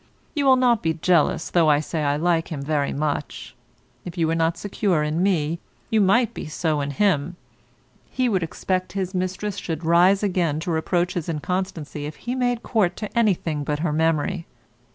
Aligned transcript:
You 0.33 0.47
will 0.47 0.55
not 0.55 0.81
be 0.81 0.95
jealous 0.95 1.51
though 1.51 1.69
I 1.69 1.79
say 1.79 2.01
I 2.03 2.15
like 2.17 2.47
him 2.47 2.63
very 2.63 2.91
much. 2.91 3.55
If 4.03 4.17
you 4.17 4.25
were 4.25 4.33
not 4.33 4.57
secure 4.57 5.03
in 5.03 5.21
me, 5.21 5.59
you 5.91 6.01
might 6.01 6.33
be 6.33 6.47
so 6.47 6.81
in 6.81 6.89
him. 6.89 7.35
He 8.09 8.27
would 8.27 8.41
expect 8.41 8.93
his 8.93 9.13
mistress 9.13 9.57
should 9.57 9.85
rise 9.85 10.23
again 10.23 10.59
to 10.61 10.71
reproach 10.71 11.13
his 11.13 11.29
inconstancy 11.29 12.07
if 12.07 12.15
he 12.15 12.33
made 12.33 12.63
court 12.63 12.97
to 12.97 13.15
anything 13.15 13.63
but 13.63 13.77
her 13.85 13.93
memory. 13.93 14.47